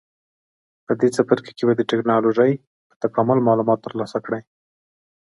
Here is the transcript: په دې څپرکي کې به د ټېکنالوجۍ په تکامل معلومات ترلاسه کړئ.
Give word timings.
په 0.85 0.91
دې 0.99 1.07
څپرکي 1.15 1.51
کې 1.57 1.63
به 1.67 1.73
د 1.77 1.81
ټېکنالوجۍ 1.89 2.51
په 2.87 2.95
تکامل 3.03 3.39
معلومات 3.47 3.79
ترلاسه 3.87 4.17
کړئ. 4.25 4.41